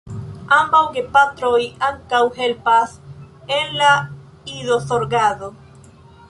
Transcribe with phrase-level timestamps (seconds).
[0.55, 2.97] Ambaŭ gepatroj ankaŭ helpas
[3.59, 3.91] en la
[4.55, 5.53] idozorgado.